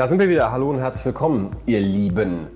[0.00, 0.50] Da sind wir wieder.
[0.50, 2.46] Hallo und herzlich willkommen, ihr Lieben.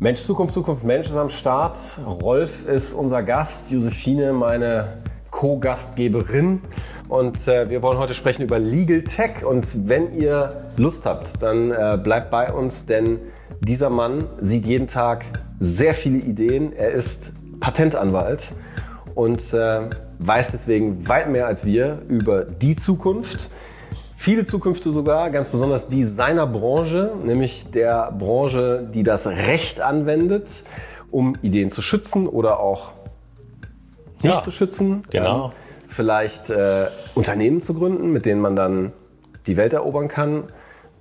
[0.00, 1.78] Mensch, Zukunft, Zukunft, Mensch ist am Start.
[2.06, 4.98] Rolf ist unser Gast, Josephine meine
[5.30, 6.60] Co-Gastgeberin.
[7.08, 9.46] Und äh, wir wollen heute sprechen über Legal Tech.
[9.46, 13.18] Und wenn ihr Lust habt, dann äh, bleibt bei uns, denn
[13.60, 15.24] dieser Mann sieht jeden Tag
[15.58, 16.74] sehr viele Ideen.
[16.76, 18.52] Er ist Patentanwalt
[19.14, 23.50] und äh, weiß deswegen weit mehr als wir über die Zukunft.
[24.20, 30.64] Viele Zukünfte sogar, ganz besonders die seiner Branche, nämlich der Branche, die das Recht anwendet,
[31.12, 32.90] um Ideen zu schützen oder auch
[34.24, 35.04] nicht Ja, zu schützen.
[35.10, 35.46] genau.
[35.46, 35.52] Ähm,
[35.86, 38.92] vielleicht äh, Unternehmen zu gründen, mit denen man dann
[39.46, 40.44] die Welt erobern kann,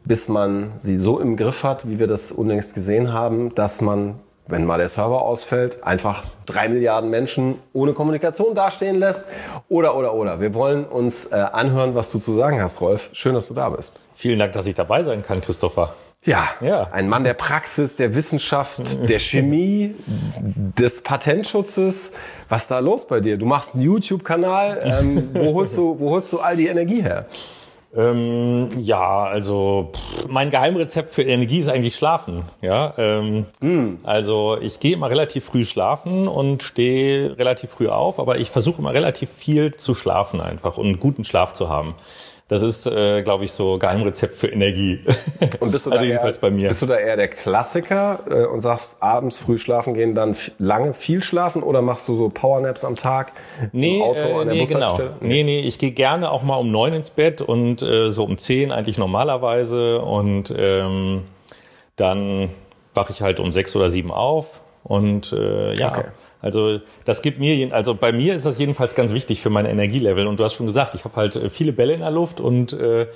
[0.06, 4.20] bis man sie so im Griff hat, wie wir das unlängst gesehen haben, dass man,
[4.48, 9.26] wenn mal der Server ausfällt, einfach drei Milliarden Menschen ohne Kommunikation dastehen lässt.
[9.70, 10.40] Oder, oder, oder.
[10.42, 13.10] Wir wollen uns äh, anhören, was du zu sagen hast, Rolf.
[13.14, 14.00] Schön, dass du da bist.
[14.14, 15.94] Vielen Dank, dass ich dabei sein kann, Christopher.
[16.24, 16.90] Ja, Ja.
[16.92, 19.96] ein Mann der Praxis, der Wissenschaft, der Chemie,
[20.78, 22.14] des Patentschutzes.
[22.50, 23.38] Was ist da los bei dir?
[23.38, 24.80] Du machst einen YouTube-Kanal.
[24.84, 27.26] Ähm, wo, holst du, wo holst du all die Energie her?
[27.98, 32.44] Ähm, ja, also pff, mein Geheimrezept für Energie ist eigentlich Schlafen.
[32.62, 33.46] Ja, ähm,
[34.04, 38.80] also ich gehe immer relativ früh schlafen und stehe relativ früh auf, aber ich versuche
[38.80, 41.96] immer relativ viel zu schlafen einfach und guten Schlaf zu haben.
[42.50, 45.02] Das ist, äh, glaube ich, so Geheimrezept für Energie.
[45.60, 46.70] Und bist du also da jedenfalls eher, bei mir.
[46.70, 50.94] Bist du da eher der Klassiker äh, und sagst abends früh schlafen gehen, dann lange
[50.94, 53.34] viel schlafen oder machst du so Powernaps am Tag
[53.74, 54.98] Nee, Auto äh, nee genau.
[55.20, 58.38] Nee, nee, ich gehe gerne auch mal um neun ins Bett und äh, so um
[58.38, 61.24] zehn eigentlich normalerweise und ähm,
[61.98, 62.50] dann
[62.94, 65.92] wache ich halt um sechs oder sieben auf und äh, ja.
[65.92, 66.06] Okay.
[66.48, 70.26] Also das gibt mir, also bei mir ist das jedenfalls ganz wichtig für mein Energielevel.
[70.28, 72.72] Und du hast schon gesagt, ich habe halt äh, viele Bälle in der Luft und
[72.72, 73.08] äh,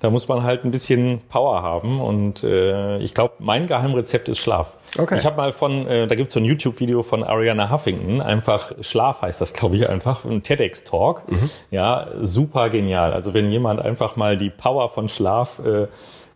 [0.00, 2.00] da muss man halt ein bisschen Power haben.
[2.00, 4.76] Und äh, ich glaube, mein Geheimrezept ist Schlaf.
[4.98, 5.16] Okay.
[5.18, 9.22] Ich habe mal von, äh, da gibt's so ein YouTube-Video von Ariana Huffington, einfach Schlaf
[9.22, 11.22] heißt das, glaube ich, einfach, ein TEDx-Talk.
[11.70, 13.12] Ja, super genial.
[13.12, 15.86] Also wenn jemand einfach mal die Power von Schlaf äh,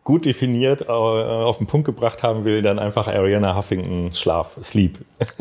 [0.04, 4.98] gut definiert äh, auf den Punkt gebracht haben will, dann einfach Ariana Huffington Schlaf, Sleep.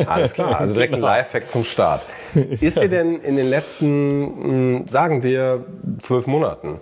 [0.07, 1.06] Alles klar, also direkt Genau.
[1.07, 2.01] ein Lifehack zum Start.
[2.62, 5.66] Ist dir denn in den letzten, mh, sagen wir,
[6.00, 6.79] zwölf Monaten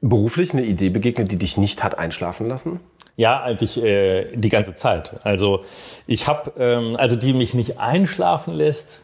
[0.00, 2.80] beruflich eine Idee begegnet, die dich nicht hat einschlafen lassen?
[3.16, 5.14] Ja, eigentlich äh, die ganze Zeit.
[5.24, 5.62] Also
[6.06, 9.02] ich habe, ähm, also die mich nicht einschlafen lässt.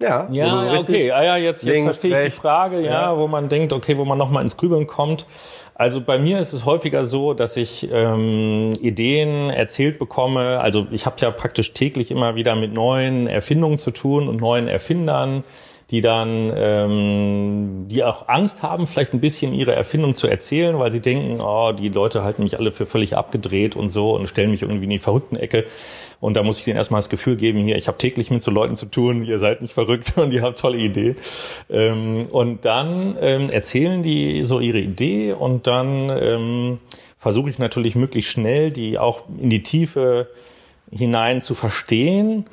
[0.00, 3.12] Ja, Ja, so okay, ah, ja, jetzt, jetzt links, verstehe ich die rechts, Frage, ja,
[3.12, 3.18] ja.
[3.18, 5.26] wo man denkt, okay, wo man nochmal ins Grübeln kommt.
[5.74, 10.60] Also bei mir ist es häufiger so, dass ich ähm, Ideen erzählt bekomme.
[10.60, 14.68] Also ich habe ja praktisch täglich immer wieder mit neuen Erfindungen zu tun und neuen
[14.68, 15.44] Erfindern,
[15.90, 20.90] die dann, ähm, die auch Angst haben, vielleicht ein bisschen ihre Erfindung zu erzählen, weil
[20.90, 24.50] sie denken, oh, die Leute halten mich alle für völlig abgedreht und so und stellen
[24.50, 25.64] mich irgendwie in die verrückten Ecke.
[26.20, 28.50] Und da muss ich denen erstmal das Gefühl geben, hier, ich habe täglich mit so
[28.50, 31.14] Leuten zu tun, ihr seid nicht verrückt und ihr habt tolle Idee.
[31.70, 36.78] Ähm, und dann ähm, erzählen die so ihre Idee und dann ähm,
[37.16, 40.28] versuche ich natürlich möglichst schnell, die auch in die Tiefe
[40.90, 42.46] hinein zu verstehen.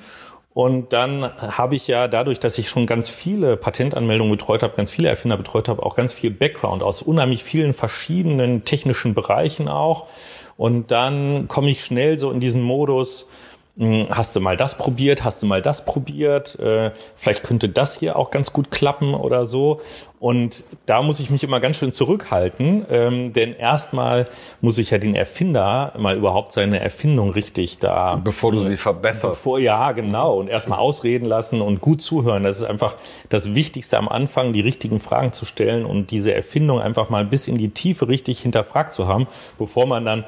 [0.54, 4.92] Und dann habe ich ja dadurch, dass ich schon ganz viele Patentanmeldungen betreut habe, ganz
[4.92, 10.08] viele Erfinder betreut habe, auch ganz viel Background aus unheimlich vielen verschiedenen technischen Bereichen auch.
[10.56, 13.30] Und dann komme ich schnell so in diesen Modus,
[13.76, 15.24] Hast du mal das probiert?
[15.24, 16.60] Hast du mal das probiert?
[16.60, 19.82] Äh, vielleicht könnte das hier auch ganz gut klappen oder so.
[20.20, 24.28] Und da muss ich mich immer ganz schön zurückhalten, ähm, denn erstmal
[24.62, 29.34] muss ich ja den Erfinder mal überhaupt seine Erfindung richtig da bevor du sie verbesserst.
[29.34, 30.38] Bevor, ja, genau.
[30.38, 32.44] Und erstmal ausreden lassen und gut zuhören.
[32.44, 32.96] Das ist einfach
[33.30, 37.48] das Wichtigste am Anfang, die richtigen Fragen zu stellen und diese Erfindung einfach mal bis
[37.48, 39.26] in die Tiefe richtig hinterfragt zu haben,
[39.58, 40.26] bevor man dann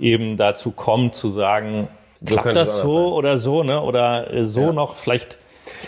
[0.00, 1.88] eben dazu kommt zu sagen,
[2.24, 3.12] klappt das so sein.
[3.12, 3.80] oder so, ne?
[3.82, 5.38] Oder äh, so noch, vielleicht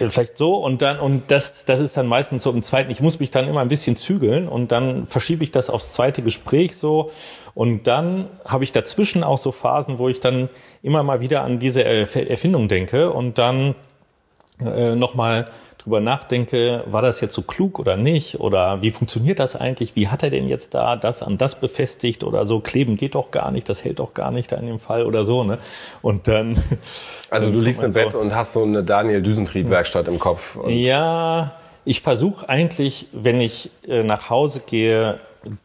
[0.00, 3.00] äh, vielleicht so und dann und das das ist dann meistens so im zweiten ich
[3.00, 6.76] muss mich dann immer ein bisschen zügeln und dann verschiebe ich das aufs zweite Gespräch
[6.76, 7.10] so
[7.54, 10.48] und dann habe ich dazwischen auch so Phasen wo ich dann
[10.82, 13.74] immer mal wieder an diese Erf- Erfindung denke und dann
[14.64, 15.48] äh, nochmal
[15.82, 18.40] drüber nachdenke, war das jetzt so klug oder nicht?
[18.40, 19.96] Oder wie funktioniert das eigentlich?
[19.96, 22.60] Wie hat er denn jetzt da das an das befestigt oder so?
[22.60, 25.24] Kleben geht doch gar nicht, das hält doch gar nicht da in dem Fall oder
[25.24, 25.58] so, ne?
[26.02, 26.56] Und dann.
[27.30, 30.58] Also dann du liegst im so- Bett und hast so eine Daniel Düsentrieb-Werkstatt im Kopf.
[30.68, 31.52] Ja,
[31.86, 35.18] ich versuche eigentlich, wenn ich äh, nach Hause gehe,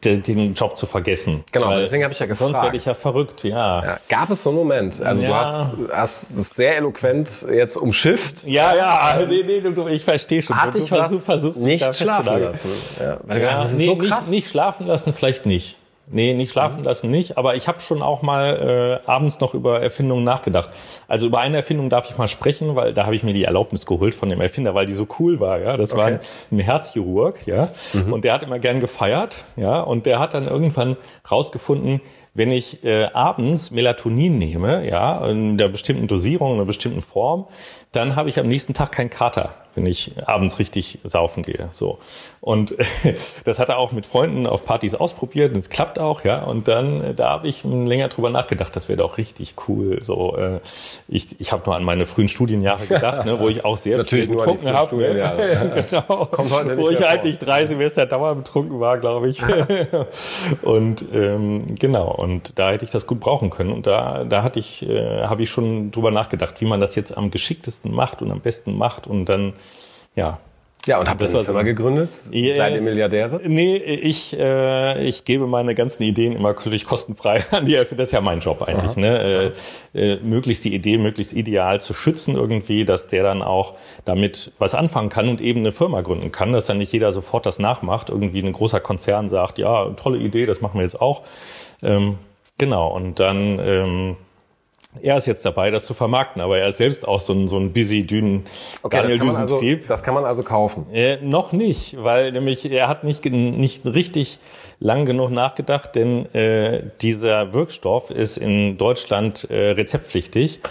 [0.04, 1.44] den Job zu vergessen.
[1.52, 2.64] Genau, Weil deswegen habe ich ja Sonst gefragt.
[2.64, 3.84] werde ich ja verrückt, ja.
[3.84, 5.02] Ja, gab es so einen Moment?
[5.02, 5.40] Also du Ja.
[5.40, 8.44] hast, hast es sehr eloquent jetzt umschifft.
[8.46, 10.56] Ja, ja, nee, nee, du, du, ich verstehe schon.
[10.56, 12.70] Hat du, dich du versuchst mich nicht schlafen lassen.
[13.00, 14.30] Ja, weil du Ja, nee, so nicht, krass.
[14.30, 15.78] nicht schlafen lassen, vielleicht nicht.
[16.10, 19.82] Nee, nicht schlafen lassen nicht, aber ich habe schon auch mal äh, abends noch über
[19.82, 20.70] Erfindungen nachgedacht.
[21.08, 23.86] Also über eine Erfindung darf ich mal sprechen, weil da habe ich mir die Erlaubnis
[23.86, 25.76] geholt von dem Erfinder, weil die so cool war, ja.
[25.76, 26.00] Das okay.
[26.00, 26.20] war ein,
[26.52, 27.70] ein Herzchirurg, ja.
[27.94, 28.14] Mhm.
[28.14, 30.96] Und der hat immer gern gefeiert, ja, und der hat dann irgendwann
[31.30, 32.00] rausgefunden,
[32.38, 37.48] wenn ich äh, abends Melatonin nehme, ja, in der bestimmten Dosierung, in einer bestimmten Form,
[37.92, 41.70] dann habe ich am nächsten Tag keinen Kater wenn ich abends richtig saufen gehe.
[41.70, 42.00] So.
[42.42, 42.76] Und
[43.46, 46.44] das hat er auch mit Freunden auf Partys ausprobiert und es klappt auch, ja.
[46.44, 50.00] Und dann, äh, da habe ich länger drüber nachgedacht, das wäre doch richtig cool.
[50.02, 50.60] So, äh,
[51.08, 54.26] ich, ich habe nur an meine frühen Studienjahre gedacht, ne, wo ich auch sehr viel
[54.26, 54.96] getrunken habe.
[54.96, 55.86] Ne?
[55.90, 56.28] genau.
[56.76, 59.44] Wo ich eigentlich drei Semester Dauer betrunken war, glaube ich.
[60.64, 63.72] und ähm, genau, und da hätte ich das gut brauchen können.
[63.72, 67.18] Und da, da hatte ich, äh, habe ich schon drüber nachgedacht, wie man das jetzt
[67.18, 69.54] am geschicktesten macht und am besten macht und dann
[70.16, 70.40] ja.
[70.86, 72.12] Ja, und habt ihr eine Firma gegründet?
[72.32, 73.42] Äh, Seid ihr Milliardäre?
[73.46, 78.14] Nee, ich, äh, ich gebe meine ganzen Ideen immer völlig kostenfrei an die Das ist
[78.14, 78.96] ja mein Job eigentlich.
[78.96, 79.54] Ne?
[79.94, 83.76] Äh, äh, möglichst die Idee möglichst ideal zu schützen irgendwie, dass der dann auch
[84.06, 87.46] damit was anfangen kann und eben eine Firma gründen kann, dass dann nicht jeder sofort
[87.46, 88.10] das nachmacht.
[88.10, 91.24] Irgendwie ein großer Konzern sagt, ja, tolle Idee, das machen wir jetzt auch.
[91.82, 92.18] Ähm,
[92.58, 93.60] genau, und dann...
[93.60, 94.18] Ähm,
[95.02, 97.58] er ist jetzt dabei, das zu vermarkten, aber er ist selbst auch so ein, so
[97.58, 98.46] ein busy, dünnen
[98.82, 99.80] okay, Daniel das Düsentrieb.
[99.80, 100.88] Also, das kann man also kaufen?
[100.92, 104.40] Äh, noch nicht, weil nämlich er hat nicht, nicht richtig
[104.80, 110.62] lang genug nachgedacht, denn äh, dieser Wirkstoff ist in Deutschland äh, rezeptpflichtig.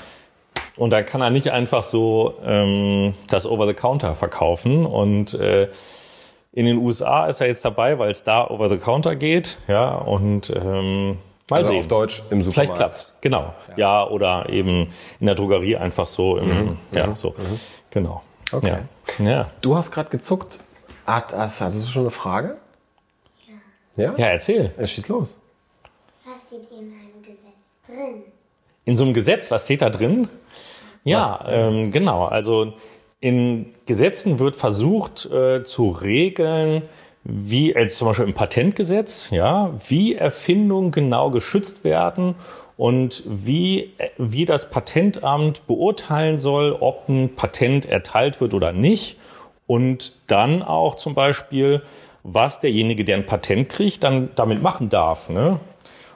[0.76, 4.84] Und da kann er nicht einfach so ähm, das Over-the-Counter verkaufen.
[4.84, 5.68] Und äh,
[6.56, 9.58] in den USA ist er jetzt dabei, weil es da Over-the-Counter geht.
[9.68, 11.18] Ja, und ähm,
[11.50, 11.80] Mal also sehen.
[11.80, 12.54] auf Deutsch im Supermarkt.
[12.54, 13.54] Vielleicht klappt's, genau.
[13.76, 13.76] Ja.
[13.76, 14.08] ja.
[14.08, 14.88] oder eben
[15.20, 16.38] in der Drogerie einfach so.
[16.38, 16.76] Im, mhm.
[16.92, 17.14] Ja, mhm.
[17.14, 17.34] so.
[17.36, 17.60] Mhm.
[17.90, 18.22] Genau.
[18.50, 18.78] Okay.
[19.18, 19.24] Ja.
[19.24, 19.50] ja.
[19.60, 20.58] Du hast gerade gezuckt.
[21.04, 22.56] Hattest du schon eine Frage?
[23.96, 24.04] Ja.
[24.04, 24.72] Ja, ja erzähl.
[24.78, 25.28] Ja, schieß los.
[26.24, 28.22] Was steht in einem Gesetz drin?
[28.86, 30.26] In so einem Gesetz, was steht da drin?
[31.04, 32.24] Ja, ähm, genau.
[32.24, 32.72] Also
[33.26, 36.82] in Gesetzen wird versucht äh, zu regeln,
[37.24, 42.36] wie als zum Beispiel im Patentgesetz, ja, wie Erfindungen genau geschützt werden
[42.76, 49.18] und wie, wie das Patentamt beurteilen soll, ob ein Patent erteilt wird oder nicht.
[49.66, 51.82] Und dann auch zum Beispiel,
[52.22, 55.30] was derjenige, der ein Patent kriegt, dann damit machen darf.
[55.30, 55.58] Ne?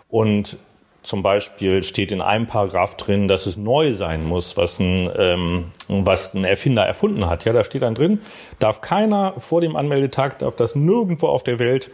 [0.08, 0.58] Und
[1.02, 5.64] zum Beispiel steht in einem Paragraph drin, dass es neu sein muss, was ein, ähm,
[5.88, 7.44] was ein Erfinder erfunden hat.
[7.44, 8.20] Ja, da steht dann drin,
[8.58, 11.90] darf keiner vor dem Anmeldetag, darf das nirgendwo auf der Welt,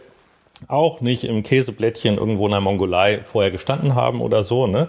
[0.67, 4.87] auch nicht im Käseblättchen irgendwo in der Mongolei vorher gestanden haben oder so, ne?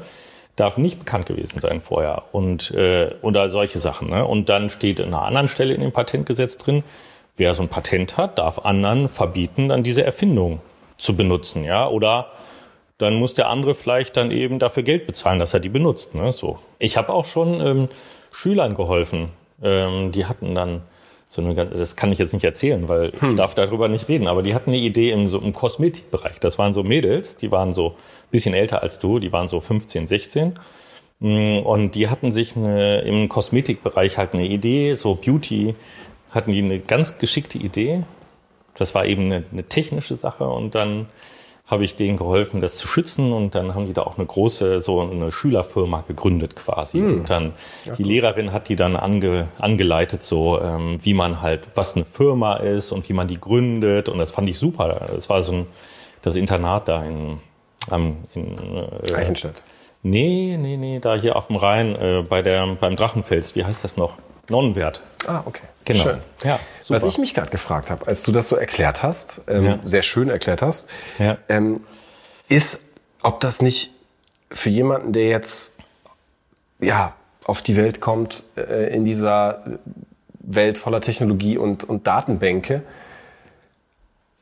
[0.56, 4.10] Darf nicht bekannt gewesen sein vorher und äh, oder solche Sachen.
[4.10, 4.24] Ne?
[4.24, 6.82] Und dann steht in einer anderen Stelle in dem Patentgesetz drin,
[7.36, 10.60] wer so ein Patent hat, darf anderen verbieten, dann diese Erfindung
[10.96, 12.32] zu benutzen, ja, oder
[12.98, 16.14] dann muss der andere vielleicht dann eben dafür Geld bezahlen, dass er die benutzt.
[16.14, 16.32] Ne?
[16.32, 16.58] So.
[16.78, 17.88] Ich habe auch schon ähm,
[18.32, 19.30] Schülern geholfen.
[19.62, 20.82] Ähm, die hatten dann
[21.26, 23.28] so eine, das kann ich jetzt nicht erzählen, weil hm.
[23.28, 26.40] ich darf darüber nicht reden, aber die hatten eine Idee im, so, im Kosmetikbereich.
[26.40, 27.94] Das waren so Mädels, die waren so
[28.30, 30.58] bisschen älter als du, die waren so 15, 16.
[31.20, 35.74] Mm, und die hatten sich eine, im Kosmetikbereich halt eine Idee, so Beauty,
[36.30, 38.04] hatten die eine ganz geschickte Idee.
[38.76, 41.08] Das war eben eine, eine technische Sache und dann
[41.68, 44.80] habe ich denen geholfen, das zu schützen und dann haben die da auch eine große,
[44.80, 46.98] so eine Schülerfirma gegründet quasi.
[46.98, 47.14] Mhm.
[47.20, 47.52] Und dann
[47.84, 52.06] ja, die Lehrerin hat die dann ange, angeleitet, so ähm, wie man halt, was eine
[52.06, 55.08] Firma ist und wie man die gründet und das fand ich super.
[55.12, 55.66] Das war so ein,
[56.22, 57.38] das Internat da in,
[57.90, 59.62] am, in äh, Reichenstadt.
[60.02, 63.84] Nee, nee, nee, da hier auf dem Rhein äh, bei der, beim Drachenfels, wie heißt
[63.84, 64.16] das noch?
[64.48, 65.02] Nonnenwert.
[65.26, 65.62] Ah, okay.
[65.84, 66.02] Genau.
[66.02, 66.18] Schön.
[66.44, 67.02] Ja, super.
[67.02, 69.78] Was ich mich gerade gefragt habe, als du das so erklärt hast, ähm, ja.
[69.82, 71.38] sehr schön erklärt hast, ja.
[71.48, 71.80] ähm,
[72.48, 72.86] ist,
[73.22, 73.92] ob das nicht
[74.50, 75.76] für jemanden, der jetzt
[76.80, 77.14] ja
[77.44, 79.62] auf die Welt kommt, äh, in dieser
[80.40, 82.82] Welt voller Technologie und, und Datenbänke,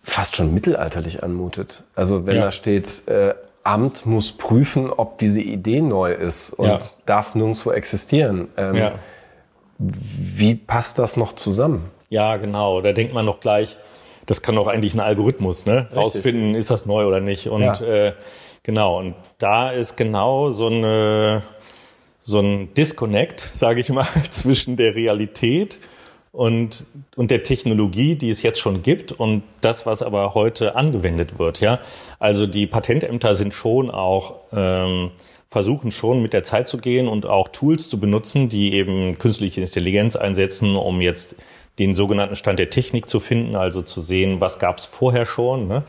[0.02, 1.82] fast schon mittelalterlich anmutet.
[1.94, 2.44] Also wenn ja.
[2.44, 3.34] da steht, äh,
[3.64, 8.46] Amt muss prüfen, ob diese Idee neu ist und darf nirgendwo existieren.
[8.56, 8.92] Ähm, ja.
[9.78, 11.90] Wie passt das noch zusammen?
[12.08, 12.80] Ja, genau.
[12.80, 13.76] Da denkt man noch gleich,
[14.26, 15.76] das kann doch eigentlich ein Algorithmus, ne?
[15.76, 15.96] Richtig.
[15.96, 17.48] Rausfinden, ist das neu oder nicht.
[17.48, 17.80] Und ja.
[17.80, 18.12] äh,
[18.62, 21.42] genau, und da ist genau so eine
[22.26, 25.78] so ein Disconnect, sage ich mal, zwischen der Realität
[26.32, 31.38] und, und der Technologie, die es jetzt schon gibt und das, was aber heute angewendet
[31.38, 31.60] wird.
[31.60, 31.78] Ja,
[32.18, 35.12] also die Patentämter sind schon auch ähm,
[35.48, 39.60] versuchen schon mit der Zeit zu gehen und auch Tools zu benutzen, die eben künstliche
[39.60, 41.36] Intelligenz einsetzen, um jetzt
[41.78, 45.68] den sogenannten Stand der Technik zu finden, also zu sehen, was gab es vorher schon.
[45.68, 45.84] Ne?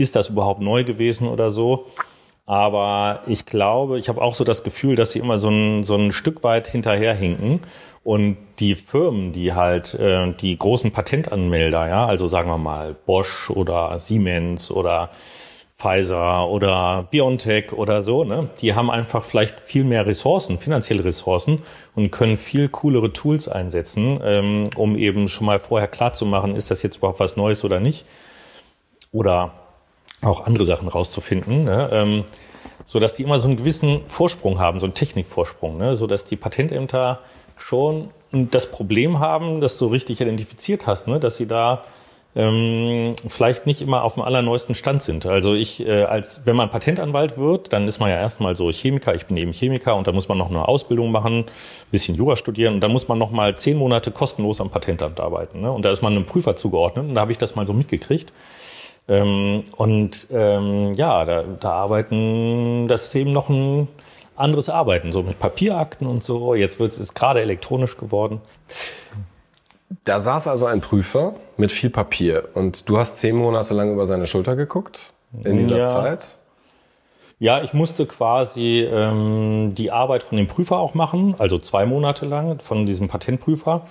[0.00, 1.86] ist das überhaupt neu gewesen oder so.
[2.46, 5.94] Aber ich glaube, ich habe auch so das Gefühl, dass sie immer so ein, so
[5.94, 7.60] ein Stück weit hinterherhinken.
[8.02, 13.50] Und die Firmen, die halt, äh, die großen Patentanmelder, ja, also sagen wir mal Bosch
[13.50, 15.10] oder Siemens oder
[15.80, 21.62] Pfizer oder BioNTech oder so, ne, die haben einfach vielleicht viel mehr Ressourcen, finanzielle Ressourcen
[21.94, 26.54] und können viel coolere Tools einsetzen, ähm, um eben schon mal vorher klar zu machen,
[26.54, 28.04] ist das jetzt überhaupt was Neues oder nicht.
[29.10, 29.52] Oder
[30.22, 31.88] auch andere Sachen rauszufinden, ne?
[31.92, 32.24] ähm,
[32.84, 35.96] so dass die immer so einen gewissen Vorsprung haben, so einen Technikvorsprung, ne?
[35.96, 37.20] so dass die Patentämter
[37.56, 41.18] schon das Problem haben, das du richtig identifiziert hast, ne?
[41.18, 41.84] dass sie da
[42.36, 45.26] ähm, vielleicht nicht immer auf dem allerneuesten Stand sind.
[45.26, 49.14] Also ich, äh, als wenn man Patentanwalt wird, dann ist man ja erstmal so Chemiker,
[49.14, 51.46] ich bin eben Chemiker und da muss man noch eine Ausbildung machen,
[51.90, 55.60] bisschen Jura studieren und dann muss man noch mal zehn Monate kostenlos am Patentamt arbeiten.
[55.60, 55.72] Ne?
[55.72, 58.32] Und da ist man einem Prüfer zugeordnet und da habe ich das mal so mitgekriegt.
[59.08, 63.88] Ähm, und ähm, ja, da, da arbeiten, das ist eben noch ein
[64.36, 66.54] anderes Arbeiten, so mit Papierakten und so.
[66.54, 68.40] Jetzt wird es gerade elektronisch geworden.
[70.04, 74.06] Da saß also ein Prüfer mit viel Papier und du hast zehn Monate lang über
[74.06, 75.86] seine Schulter geguckt in dieser Ja.
[75.86, 76.38] Zeit.
[77.40, 82.26] Ja, ich musste quasi ähm, die Arbeit von dem Prüfer auch machen, also zwei Monate
[82.26, 83.86] lang von diesem Patentprüfer.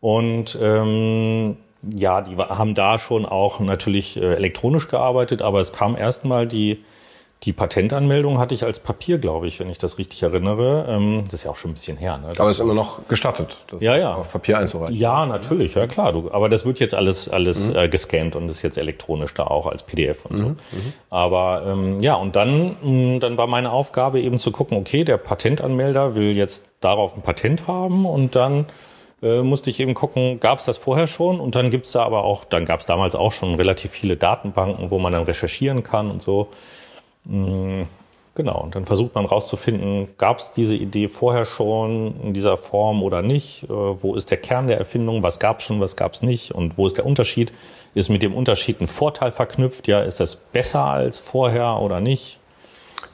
[0.00, 5.96] Und ähm, ja, die haben da schon auch natürlich äh, elektronisch gearbeitet, aber es kam
[5.96, 6.84] erstmal die
[7.44, 10.86] die Patentanmeldung hatte ich als Papier, glaube ich, wenn ich das richtig erinnere.
[10.88, 12.18] Ähm, das ist ja auch schon ein bisschen her.
[12.18, 12.28] Ne?
[12.30, 14.14] Das Aber es ist immer noch gestattet, das Ja, ja.
[14.14, 14.96] auf Papier einzureichen.
[14.96, 16.12] Ja, natürlich, ja klar.
[16.12, 17.76] Du, aber das wird jetzt alles alles Mhm.
[17.76, 20.54] äh, gescannt und ist jetzt elektronisch da auch als PDF und so.
[21.10, 25.16] Aber ähm, ja, und dann mh, dann war meine Aufgabe eben zu gucken, okay, der
[25.18, 28.66] Patentanmelder will jetzt darauf ein Patent haben und dann
[29.22, 32.24] äh, musste ich eben gucken, gab es das vorher schon und dann gibt's da aber
[32.24, 36.10] auch, dann gab es damals auch schon relativ viele Datenbanken, wo man dann recherchieren kann
[36.10, 36.48] und so.
[37.24, 37.82] Mm,
[38.36, 43.02] Genau, und dann versucht man rauszufinden, gab es diese Idee vorher schon in dieser Form
[43.04, 43.62] oder nicht?
[43.64, 45.22] Äh, wo ist der Kern der Erfindung?
[45.22, 46.50] Was gab es schon, was gab es nicht?
[46.50, 47.52] Und wo ist der Unterschied?
[47.94, 49.86] Ist mit dem Unterschied ein Vorteil verknüpft?
[49.86, 52.40] Ja, ist das besser als vorher oder nicht?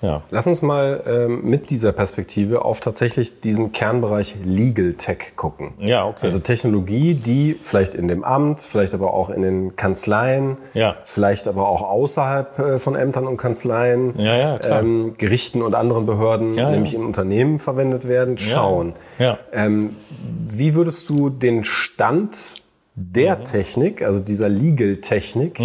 [0.02, 0.22] Ja.
[0.30, 5.72] Lass uns mal ähm, mit dieser Perspektive auf tatsächlich diesen Kernbereich Legal Tech gucken.
[5.78, 6.18] Ja, okay.
[6.22, 10.96] Also Technologie, die vielleicht in dem Amt, vielleicht aber auch in den Kanzleien, Ja.
[11.04, 14.80] vielleicht aber auch außerhalb äh, von Ämtern und Kanzleien, Ja, ja, klar.
[14.80, 16.70] Ähm, Gerichten und anderen Behörden, Ja, ja.
[16.70, 18.94] nämlich in Unternehmen verwendet werden, schauen.
[19.18, 19.38] Ja.
[19.52, 19.96] Ähm,
[20.50, 22.54] wie würdest du den Stand
[22.94, 23.44] der Mhm.
[23.44, 25.58] Technik, also dieser Legal-Technik,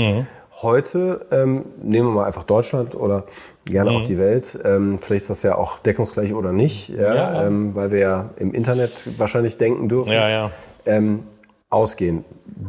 [0.65, 3.23] heute, ähm, nehmen wir mal einfach Deutschland oder
[3.63, 3.97] gerne Mhm.
[3.97, 7.47] auch die Welt, ähm, vielleicht ist das ja auch deckungsgleich oder nicht, ja, Ja.
[7.47, 10.51] Ähm, weil wir ja im Internet wahrscheinlich denken dürfen, Ja, ja.
[10.85, 11.23] Ähm,
[11.71, 12.23] ausgehen.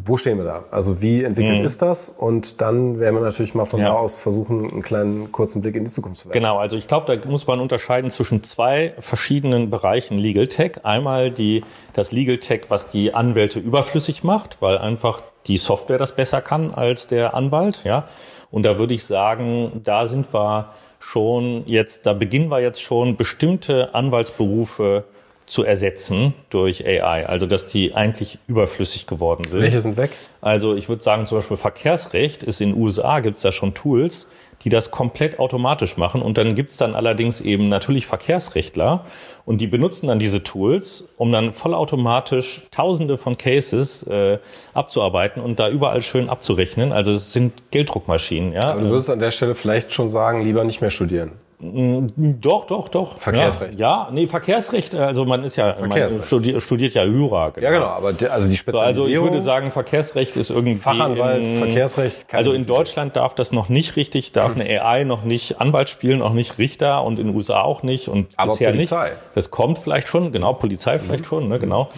[0.05, 0.65] Wo stehen wir da?
[0.73, 2.09] Also wie entwickelt ist das?
[2.09, 3.87] Und dann werden wir natürlich mal von Mhm.
[3.87, 3.93] Ja.
[3.93, 6.33] da aus versuchen, einen kleinen kurzen Blick in die Zukunft zu werfen.
[6.41, 10.85] Genau, also ich glaube, da muss man unterscheiden zwischen zwei verschiedenen Bereichen Legal Tech.
[10.85, 11.63] Einmal die,
[11.93, 16.73] das Legal Tech, was die Anwälte überflüssig macht, weil einfach die Software das besser kann
[16.73, 18.09] als der Anwalt, ja.
[18.51, 23.17] Und da würde ich sagen, da sind wir schon jetzt, da beginnen wir jetzt schon
[23.17, 25.05] bestimmte Anwaltsberufe
[25.47, 27.27] zu ersetzen durch AI.
[27.27, 29.61] Also, dass die eigentlich überflüssig geworden sind.
[29.61, 30.11] Welche sind weg?
[30.41, 33.73] Also ich würde sagen, zum Beispiel Verkehrsrecht ist in den USA gibt es da schon
[33.73, 34.29] Tools,
[34.65, 36.23] die das komplett automatisch machen.
[36.23, 39.05] Und dann gibt es dann allerdings eben natürlich Verkehrsrechtler
[39.45, 44.39] und die benutzen dann diese Tools, um dann vollautomatisch tausende von Cases äh,
[44.75, 46.93] abzuarbeiten und da überall schön abzurechnen.
[46.93, 48.73] Also es sind Gelddruckmaschinen, ja.
[48.73, 51.33] Aber du würdest an der Stelle vielleicht schon sagen, lieber nicht mehr studieren.
[51.59, 53.19] Doch, doch, doch.
[53.19, 53.79] Verkehrsrecht.
[53.79, 57.53] Ja, ja, nee, Verkehrsrecht, also man ist ja, man studiert, studiert ja Jura.
[57.59, 57.87] Ja, genau.
[57.87, 61.57] Aber die, also die So, also ich Spezialisierung, würde sagen, Verkehrsrecht ist irgendwie Fachanwalt, in,
[61.57, 62.67] Verkehrsrecht, Also in.
[62.67, 66.59] Deutschland darf das noch nicht richtig, darf eine AI noch nicht Anwalt spielen, auch nicht
[66.59, 69.05] Richter und in den USA auch nicht und Aber bisher Polizei.
[69.05, 69.17] nicht.
[69.35, 71.89] Das kommt vielleicht schon, genau, Polizei vielleicht schon, ne, genau.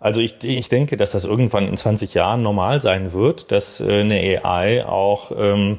[0.00, 4.00] Also ich, ich denke, dass das irgendwann in 20 Jahren normal sein wird, dass äh,
[4.00, 5.78] eine AI auch ähm,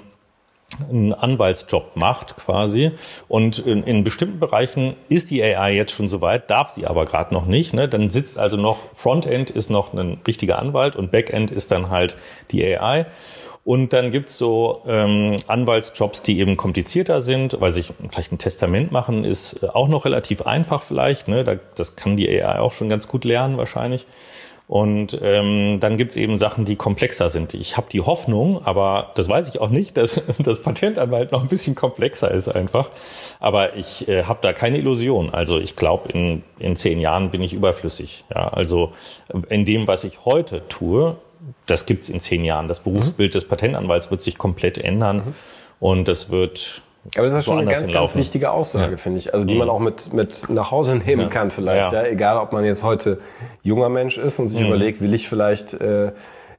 [0.90, 2.92] einen Anwaltsjob macht quasi.
[3.28, 7.34] Und in, in bestimmten Bereichen ist die AI jetzt schon soweit, darf sie aber gerade
[7.34, 7.74] noch nicht.
[7.74, 7.88] Ne?
[7.88, 12.18] Dann sitzt also noch, Frontend ist noch ein richtiger Anwalt und Backend ist dann halt
[12.52, 13.06] die AI.
[13.66, 18.92] Und dann gibt's so ähm, Anwaltsjobs, die eben komplizierter sind, weil sich vielleicht ein Testament
[18.92, 21.30] machen ist äh, auch noch relativ einfach vielleicht.
[21.30, 21.46] Ne?
[21.46, 24.06] Da, das kann die AI auch schon ganz gut lernen wahrscheinlich.
[24.68, 27.54] Und ähm, dann gibt's eben Sachen, die komplexer sind.
[27.54, 31.50] Ich habe die Hoffnung, aber das weiß ich auch nicht, dass das Patentanwalt noch ein
[31.50, 32.90] bisschen komplexer ist einfach.
[33.40, 35.32] Aber ich äh, habe da keine Illusion.
[35.32, 38.24] Also ich glaube, in, in zehn Jahren bin ich überflüssig.
[38.34, 38.94] Ja, also
[39.50, 41.18] in dem, was ich heute tue,
[41.66, 42.70] das gibt's in zehn Jahren.
[42.70, 45.36] Das Berufsbild des Patentanwalts wird sich komplett ändern.
[45.80, 46.84] Und das wird
[47.18, 48.20] Aber das ist schon eine ganz, ganz hinlaufen.
[48.20, 48.98] wichtige Aussage, Ja.
[48.98, 49.34] finde ich.
[49.34, 51.92] Also die man auch mit, mit nach Hause nehmen kann vielleicht.
[51.92, 52.04] Ja.
[52.04, 52.08] Ja.
[52.10, 53.20] Egal, ob man jetzt heute
[53.62, 54.68] junger Mensch ist und sich Mhm.
[54.68, 56.12] überlegt, will ich vielleicht äh,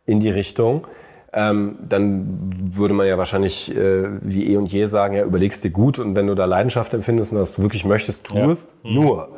[0.06, 0.86] in die Richtung.
[1.32, 5.70] Ähm, dann würde man ja wahrscheinlich äh, wie eh und je sagen, ja, überlegst dir
[5.70, 8.46] gut und wenn du da Leidenschaft empfindest und das wirklich möchtest, tu Ja.
[8.46, 8.52] Mhm.
[8.52, 8.68] es.
[8.84, 9.28] Nur,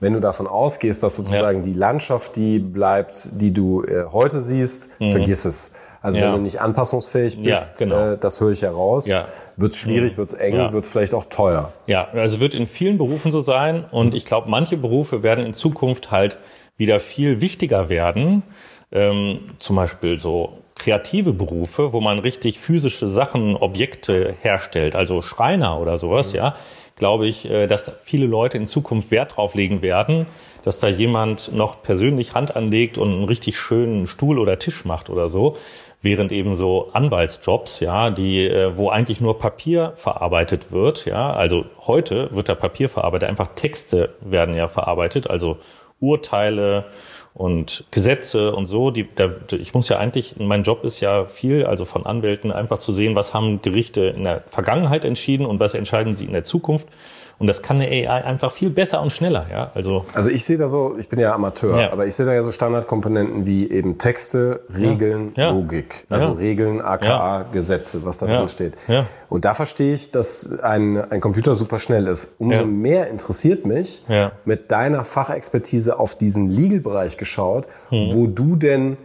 [0.00, 4.90] wenn du davon ausgehst, dass sozusagen die Landschaft, die bleibt, die du äh, heute siehst,
[4.98, 5.72] vergiss es.
[6.02, 6.24] Also Mhm.
[6.24, 6.30] Ja.
[6.32, 8.12] wenn du nicht anpassungsfähig Ja, bist, genau.
[8.12, 9.26] äh, das höre ich heraus, Ja.
[9.56, 10.72] wird's schwierig, wird's eng, Ja.
[10.72, 11.72] wird's vielleicht auch teuer.
[11.86, 15.52] Ja, also wird in vielen Berufen so sein und ich glaube, manche Berufe werden in
[15.54, 16.38] Zukunft halt
[16.76, 18.42] wieder viel wichtiger werden.
[18.94, 25.80] Ähm, zum Beispiel so kreative Berufe, wo man richtig physische Sachen, Objekte herstellt, also Schreiner
[25.80, 26.56] oder sowas, ja,
[26.96, 30.26] glaube ich, äh, dass da viele Leute in Zukunft Wert drauf legen werden,
[30.62, 35.08] dass da jemand noch persönlich Hand anlegt und einen richtig schönen Stuhl oder Tisch macht
[35.08, 35.56] oder so,
[36.02, 41.64] während eben so Anwaltsjobs, ja, die, äh, wo eigentlich nur Papier verarbeitet wird, ja, also
[41.86, 45.58] heute wird da Papier verarbeitet, einfach Texte werden ja verarbeitet, also
[46.00, 46.86] Urteile
[47.32, 48.90] und Gesetze und so.
[48.90, 52.78] Die, da, ich muss ja eigentlich, mein Job ist ja viel, also von Anwälten einfach
[52.78, 56.44] zu sehen, was haben Gerichte in der Vergangenheit entschieden und was entscheiden sie in der
[56.44, 56.88] Zukunft.
[57.42, 59.72] Und das kann eine AI einfach viel besser und schneller, ja.
[59.74, 61.92] Also Also ich sehe da so, ich bin ja Amateur, Ja.
[61.92, 65.50] aber ich sehe da ja so Standardkomponenten wie eben Texte, Regeln, Ja.
[65.50, 66.06] Logik.
[66.08, 66.30] Also.
[66.32, 68.74] Regeln, aka Gesetze, was da drin steht.
[69.28, 72.36] Und da verstehe ich, dass ein, ein Computer super schnell ist.
[72.38, 74.04] Umso mehr interessiert mich,
[74.44, 78.10] mit deiner Fachexpertise auf diesen Legal-Bereich geschaut, Hm.
[78.14, 78.96] wo du denn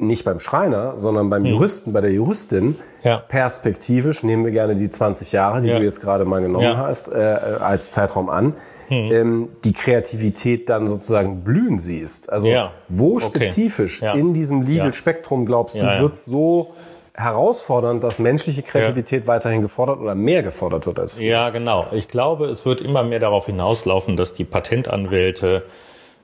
[0.00, 2.76] nicht beim Schreiner, sondern beim Juristen, bei der Juristin, Hm.
[3.02, 3.16] Ja.
[3.16, 5.78] perspektivisch, nehmen wir gerne die 20 Jahre, die Ja.
[5.78, 6.72] du jetzt gerade mal genommen Ja.
[6.72, 6.78] Hm.
[6.78, 7.14] hast, äh,
[7.60, 8.54] als Zeitraum an,
[8.90, 12.30] ähm, die Kreativität dann sozusagen blühen siehst.
[12.32, 12.48] Also
[12.88, 13.26] wo Okay.
[13.26, 14.62] spezifisch in diesem.
[14.62, 16.72] Legal-Spektrum glaubst du, wird so
[17.14, 21.26] herausfordernd, dass menschliche Kreativität weiterhin gefordert oder mehr gefordert wird als früher?
[21.26, 21.86] Ja, genau.
[21.92, 25.62] Ich glaube, es wird immer mehr darauf hinauslaufen, dass die Patentanwälte,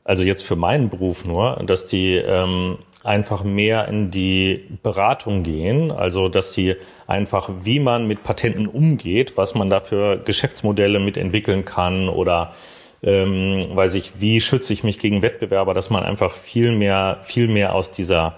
[0.07, 5.91] also jetzt für meinen Beruf nur, dass die ähm, einfach mehr in die Beratung gehen,
[5.91, 11.65] also dass sie einfach, wie man mit Patenten umgeht, was man da für Geschäftsmodelle mitentwickeln
[11.65, 12.53] kann oder
[13.03, 17.49] ähm, weiß ich, wie schütze ich mich gegen Wettbewerber, dass man einfach viel mehr, viel
[17.49, 18.37] mehr aus dieser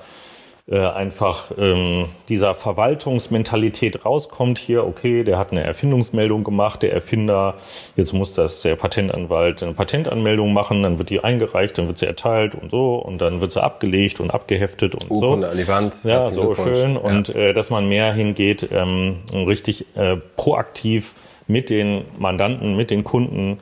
[0.70, 7.54] äh, einfach ähm, dieser Verwaltungsmentalität rauskommt hier, okay, der hat eine Erfindungsmeldung gemacht, der Erfinder,
[7.96, 12.04] jetzt muss das der Patentanwalt eine Patentanmeldung machen, dann wird die eingereicht, dann wird sie
[12.04, 15.28] erteilt und so und dann wird sie abgelegt und abgeheftet und so.
[15.28, 15.96] Urkunde an die Wand.
[16.04, 16.94] Ja, so schön.
[16.94, 17.00] Ja.
[17.00, 21.14] Und äh, dass man mehr hingeht, ähm, richtig äh, proaktiv
[21.46, 23.58] mit den Mandanten, mit den Kunden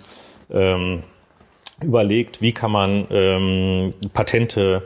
[0.51, 1.05] ähm,
[1.81, 4.83] überlegt, wie kann man ähm, Patente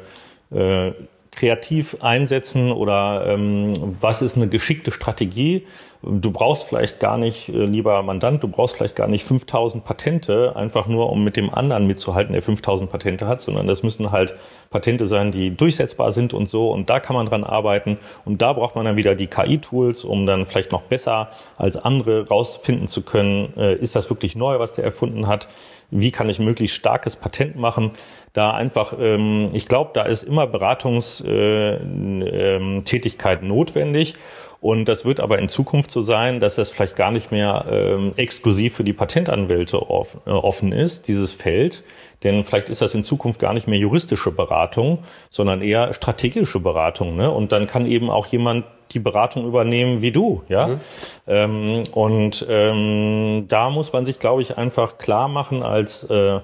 [0.52, 0.92] äh,
[1.40, 5.66] kreativ einsetzen oder ähm, was ist eine geschickte Strategie.
[6.02, 10.54] Du brauchst vielleicht gar nicht, äh, lieber Mandant, du brauchst vielleicht gar nicht 5000 Patente,
[10.54, 14.34] einfach nur um mit dem anderen mitzuhalten, der 5000 Patente hat, sondern das müssen halt
[14.68, 16.70] Patente sein, die durchsetzbar sind und so.
[16.70, 17.96] Und da kann man dran arbeiten.
[18.26, 22.28] Und da braucht man dann wieder die KI-Tools, um dann vielleicht noch besser als andere
[22.28, 25.48] rausfinden zu können, äh, ist das wirklich neu, was der erfunden hat,
[25.90, 27.92] wie kann ich möglichst starkes Patent machen,
[28.32, 34.14] da einfach, ähm, ich glaube, da ist immer Beratungstätigkeit äh, ähm, notwendig.
[34.60, 38.12] Und das wird aber in Zukunft so sein, dass das vielleicht gar nicht mehr ähm,
[38.16, 41.82] exklusiv für die Patentanwälte äh, offen ist, dieses Feld.
[42.24, 44.98] Denn vielleicht ist das in Zukunft gar nicht mehr juristische Beratung,
[45.30, 47.16] sondern eher strategische Beratung.
[47.16, 47.30] Ne?
[47.30, 50.78] Und dann kann eben auch jemand die Beratung übernehmen wie du, ja.
[51.26, 56.40] Ähm, und ähm, da muss man sich, glaube ich, einfach klar machen als äh,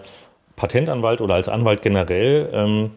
[0.57, 2.91] Patentanwalt oder als Anwalt generell, ähm,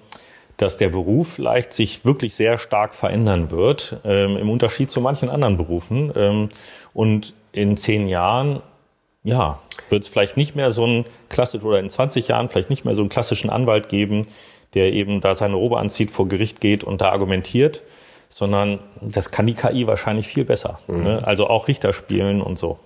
[0.58, 5.30] dass der Beruf vielleicht sich wirklich sehr stark verändern wird, ähm, im Unterschied zu manchen
[5.30, 6.12] anderen Berufen.
[6.16, 6.50] Ähm,
[6.94, 8.62] und in zehn Jahren,
[9.24, 9.60] ja,
[9.90, 12.96] wird es vielleicht nicht mehr so ein klassisch oder in 20 Jahren vielleicht nicht mehr
[12.96, 14.24] so einen klassischen Anwalt geben,
[14.74, 17.82] der eben da seine Robe anzieht, vor Gericht geht und da argumentiert,
[18.30, 20.80] sondern das kann die KI wahrscheinlich viel besser.
[20.88, 21.22] Ne?
[21.26, 22.78] Also auch Richter spielen und so.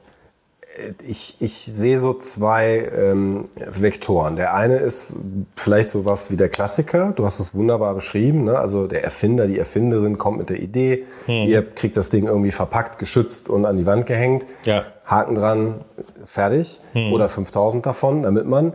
[1.06, 4.38] Ich, ich sehe so zwei ähm, Vektoren.
[4.38, 5.18] Der eine ist
[5.56, 7.12] vielleicht sowas wie der Klassiker.
[7.16, 8.46] Du hast es wunderbar beschrieben.
[8.46, 8.58] Ne?
[8.58, 11.04] Also der Erfinder, die Erfinderin kommt mit der Idee.
[11.28, 14.48] Ihr kriegt das Ding irgendwie verpackt, geschützt und an die Wand gehängt.
[14.64, 14.86] Ja.
[15.06, 15.82] Haken dran,
[16.24, 16.80] fertig.
[17.12, 18.74] Oder 5000 davon, damit man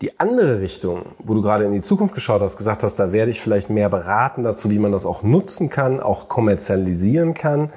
[0.00, 3.30] die andere Richtung, wo du gerade in die Zukunft geschaut hast, gesagt hast, da werde
[3.30, 7.72] ich vielleicht mehr beraten dazu, wie man das auch nutzen kann, auch kommerzialisieren kann,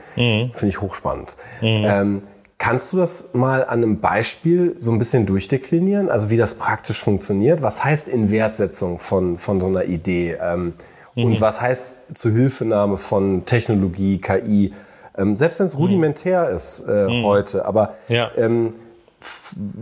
[0.54, 1.36] finde ich hochspannend.
[1.62, 2.22] Ähm,
[2.60, 7.02] kannst du das mal an einem Beispiel so ein bisschen durchdeklinieren, also wie das praktisch
[7.02, 7.64] funktioniert?
[7.64, 10.38] Was heißt Inwertsetzung von, von so einer Idee?
[10.40, 10.74] Ähm,
[11.16, 14.74] Und was heißt Zuhilfenahme von Technologie, KI?
[15.18, 18.32] Ähm, selbst wenn es rudimentär ist äh, heute, aber Ja.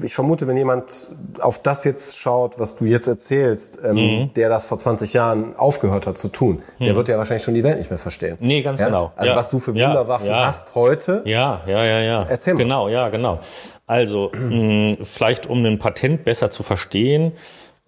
[0.04, 4.34] Ich vermute, wenn jemand auf das jetzt schaut, was du jetzt erzählst, ähm, Mhm.
[4.36, 7.64] der das vor 20 Jahren aufgehört hat zu tun, der wird ja wahrscheinlich schon die
[7.64, 8.38] Welt nicht mehr verstehen.
[8.40, 8.88] Nee, ganz ja?
[8.88, 9.12] genau.
[9.16, 9.38] Also Ja.
[9.38, 10.46] was du für Wunderwaffen ja.
[10.48, 12.26] hast heute, Ja, ja, ja, ja.
[12.30, 12.60] Erzähl mal.
[12.64, 13.40] Genau, ja, genau.
[13.88, 17.34] Also, mh, vielleicht um ein Patent besser zu verstehen,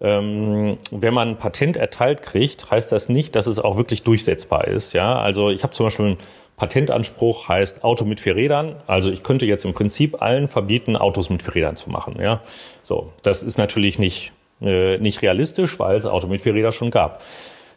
[0.02, 4.66] ähm, wenn man ein Patent erteilt kriegt, heißt das nicht, dass es auch wirklich durchsetzbar
[4.66, 4.92] ist.
[4.92, 6.18] Ja, also ich habe zum Beispiel einen
[6.56, 8.74] Patentanspruch, heißt Auto mit vier Rädern.
[8.88, 12.16] Also ich könnte jetzt im Prinzip allen verbieten, Autos mit vier Rädern zu machen.
[12.20, 12.42] Ja,
[12.82, 16.90] so das ist natürlich nicht äh, nicht realistisch, weil es Auto mit vier Rädern schon
[16.90, 17.22] gab.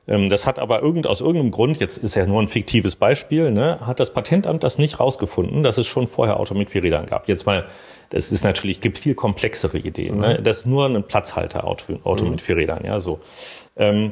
[0.08, 3.52] Ähm, Das hat aber irgend, aus irgendeinem Grund, jetzt ist ja nur ein fiktives Beispiel,
[3.52, 7.06] ne, hat das Patentamt das nicht rausgefunden, dass es schon vorher Auto mit vier Rädern
[7.06, 7.28] gab.
[7.28, 7.66] Jetzt mal,
[8.10, 10.20] das ist natürlich, gibt viel komplexere Ideen.
[10.20, 10.40] Ne?
[10.42, 13.20] Das ist nur ein Platzhalter, Auto, Auto mit vier Rädern, ja, so.
[13.76, 14.12] Ähm,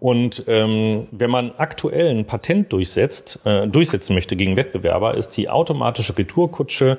[0.00, 5.50] und ähm, wenn man aktuell ein Patent durchsetzt, äh, durchsetzen möchte gegen Wettbewerber, ist die
[5.50, 6.98] automatische Retourkutsche,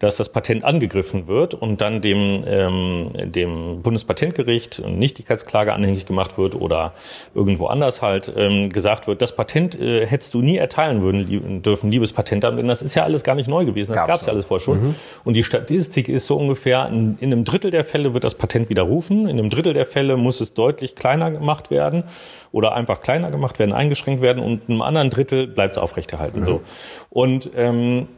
[0.00, 6.36] dass das Patent angegriffen wird und dann dem, ähm, dem Bundespatentgericht eine Nichtigkeitsklage anhängig gemacht
[6.38, 6.94] wird oder
[7.34, 11.90] irgendwo anders halt ähm, gesagt wird, das Patent äh, hättest du nie erteilen würden, dürfen,
[11.90, 14.32] liebes Patentamt, denn das ist ja alles gar nicht neu gewesen, das Gab's gab's ja
[14.32, 14.94] alles vorher schon.
[15.24, 18.70] Und die Statistik ist so ungefähr, in, in einem Drittel der Fälle wird das Patent
[18.70, 22.04] widerrufen, in einem Drittel der Fälle muss es deutlich kleiner gemacht werden
[22.52, 24.42] oder einfach kleiner gemacht werden, eingeschränkt werden.
[24.42, 26.42] Und in einem anderen Drittel bleibt es aufrechterhalten.
[26.42, 26.62] So.
[27.10, 28.08] Und ähm,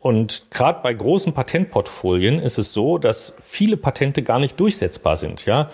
[0.00, 5.46] und gerade bei großen Patentportfolien ist es so, dass viele Patente gar nicht durchsetzbar sind.
[5.46, 5.70] Ja,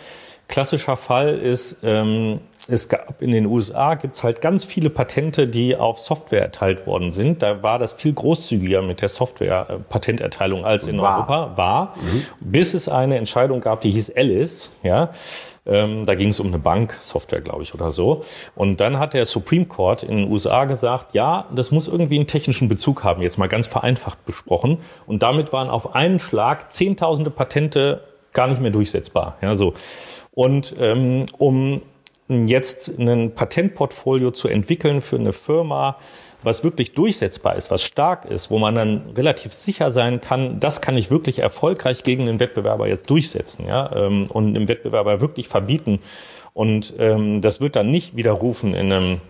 [0.49, 5.77] klassischer Fall ist, ähm, es gab in den USA gibt's halt ganz viele Patente, die
[5.77, 7.43] auf Software erteilt worden sind.
[7.43, 11.29] Da war das viel großzügiger mit der Software-Patenterteilung als in War.
[11.29, 11.95] Europa war,
[12.41, 14.73] bis es eine Entscheidung gab, die hieß Alice.
[14.83, 15.11] Ja,
[15.67, 18.23] ähm, da ging es um eine Banksoftware, glaube ich, oder so.
[18.55, 22.27] Und dann hat der Supreme Court in den USA gesagt, ja, das muss irgendwie einen
[22.27, 24.79] technischen Bezug haben, jetzt mal ganz vereinfacht besprochen.
[25.07, 28.03] Und damit waren auf einen Schlag Zehntausende Patente
[28.33, 29.37] gar nicht mehr durchsetzbar.
[29.41, 29.75] Ja, so.
[30.33, 31.83] Und ähm, um
[32.29, 35.97] jetzt ein Patentportfolio zu entwickeln für eine Firma,
[36.47, 40.81] was wirklich durchsetzbar ist, was stark ist, wo man dann relativ sicher sein kann, das
[40.81, 45.49] kann ich wirklich erfolgreich gegen den Wettbewerber jetzt durchsetzen, ja, ähm, und dem Wettbewerber wirklich
[45.49, 45.99] verbieten.
[46.55, 49.21] Und ähm, das wird dann nicht widerrufen in einem,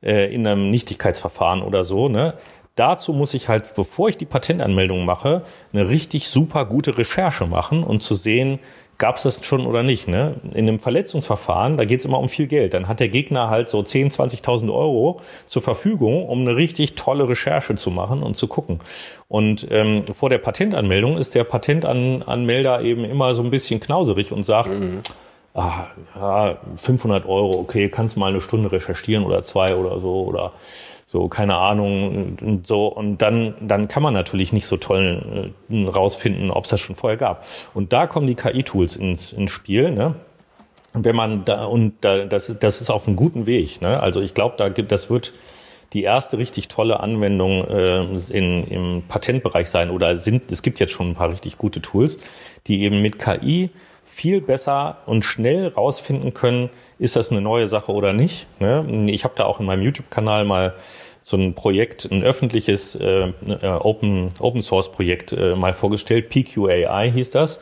[0.00, 2.34] äh, in einem Nichtigkeitsverfahren oder so, ne?
[2.76, 7.82] Dazu muss ich halt, bevor ich die Patentanmeldung mache, eine richtig super gute Recherche machen
[7.82, 8.60] und zu sehen,
[9.00, 10.06] gab es das schon oder nicht.
[10.06, 10.36] Ne?
[10.54, 12.74] In einem Verletzungsverfahren, da geht es immer um viel Geld.
[12.74, 17.28] Dann hat der Gegner halt so 10.000, 20.000 Euro zur Verfügung, um eine richtig tolle
[17.28, 18.78] Recherche zu machen und zu gucken.
[19.26, 24.44] Und ähm, vor der Patentanmeldung ist der Patentanmelder eben immer so ein bisschen knauserig und
[24.44, 24.70] sagt,
[25.54, 25.86] ah,
[26.16, 30.52] ja, 500 Euro, okay, kannst mal eine Stunde recherchieren oder zwei oder so oder
[31.06, 32.86] so, keine Ahnung und so.
[32.86, 36.94] Und dann, dann kann man natürlich nicht so toll äh, rausfinden, ob es das schon
[36.96, 37.44] vorher gab.
[37.74, 40.14] Und da kommen die KI-Tools ins, ins Spiel, ne?
[40.92, 44.00] Wenn man da, und da, das, ist- das ist auf einem guten Weg, ne?
[44.00, 45.32] Also ich glaube, da gibt, das wird
[45.92, 50.92] die erste richtig tolle Anwendung äh, in, im Patentbereich sein oder sind, es gibt jetzt
[50.92, 52.20] schon ein paar richtig gute Tools,
[52.66, 53.70] die eben mit KI
[54.10, 56.68] viel besser und schnell rausfinden können,
[56.98, 58.48] ist das eine neue Sache oder nicht.
[58.60, 59.06] Ne?
[59.08, 60.74] Ich habe da auch in meinem YouTube-Kanal mal
[61.22, 66.28] so ein Projekt, ein öffentliches äh, äh, Open, Open Source Projekt äh, mal vorgestellt.
[66.28, 67.60] PQAI hieß das.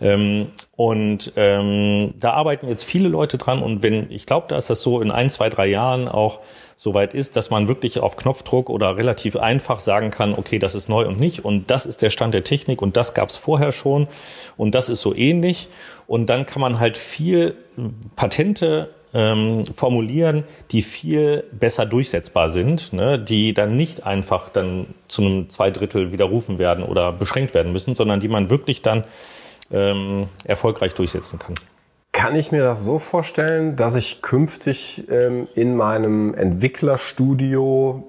[0.00, 3.62] Ähm, und ähm, da arbeiten jetzt viele Leute dran.
[3.62, 6.40] Und wenn, ich glaube, da ist das so in ein, zwei, drei Jahren auch
[6.82, 10.88] soweit ist, dass man wirklich auf Knopfdruck oder relativ einfach sagen kann, okay, das ist
[10.88, 11.44] neu und nicht.
[11.44, 14.08] Und das ist der Stand der Technik und das gab es vorher schon.
[14.56, 15.68] Und das ist so ähnlich.
[16.06, 17.54] Und dann kann man halt viel
[18.16, 25.20] Patente ähm, formulieren, die viel besser durchsetzbar sind, ne, die dann nicht einfach dann zu
[25.20, 29.04] einem Zweidrittel widerrufen werden oder beschränkt werden müssen, sondern die man wirklich dann
[29.70, 31.56] ähm, erfolgreich durchsetzen kann.
[32.20, 38.04] Kann ich mir das so vorstellen, dass ich künftig ähm, in meinem Entwicklerstudio,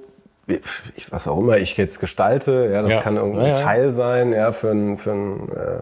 [0.47, 3.01] ich, was auch immer ich jetzt gestalte, ja, das Ja.
[3.01, 3.61] kann irgendein Ja.
[3.61, 5.79] Teil sein, ja, für ein, für ein äh,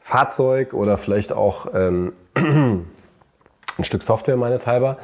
[0.00, 2.84] Fahrzeug oder vielleicht auch ähm, ein
[3.82, 4.98] Stück Software meinethalber,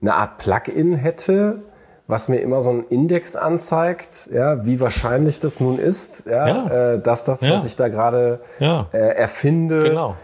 [0.00, 1.62] eine Art Plugin hätte,
[2.06, 6.92] was mir immer so einen Index anzeigt, ja, wie wahrscheinlich das nun ist, ja, Ja.
[6.94, 10.14] Äh, dass das, was ich da gerade äh, erfinde, Genau.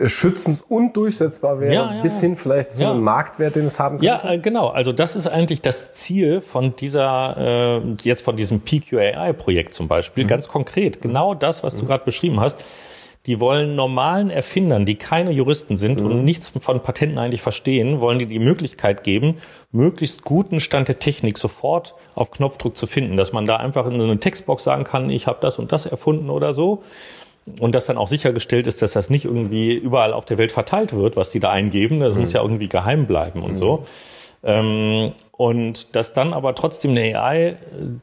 [0.00, 2.90] Schützens- und durchsetzbar wäre, Ja, ja, bis hin vielleicht zu Ja.
[2.92, 4.06] einem Marktwert, den es haben könnte.
[4.06, 4.68] Ja, äh, genau.
[4.68, 10.24] Also das ist eigentlich das Ziel von dieser, äh, jetzt von diesem PQAI-Projekt zum Beispiel,
[10.26, 11.02] ganz konkret.
[11.02, 12.64] Genau das, was du gerade beschrieben hast.
[13.26, 16.06] die wollen normalen Erfindern, die keine Juristen sind mhm.
[16.06, 19.36] und nichts von Patenten eigentlich verstehen, wollen die die Möglichkeit geben,
[19.70, 24.00] möglichst guten Stand der Technik sofort auf Knopfdruck zu finden, dass man da einfach in
[24.00, 26.82] eine Textbox sagen kann, ich habe das und das erfunden oder so.
[27.58, 30.92] Und dass dann auch sichergestellt ist, dass das nicht irgendwie überall auf der Welt verteilt
[30.92, 32.00] wird, was die da eingeben.
[32.00, 32.20] Das mhm.
[32.20, 33.56] muss ja irgendwie geheim bleiben und mhm.
[33.56, 33.86] so.
[34.44, 37.56] Ähm, und dass dann aber trotzdem eine AI